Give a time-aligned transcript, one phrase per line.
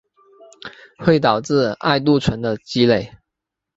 [0.97, 3.13] 会导致艾杜醇的积累。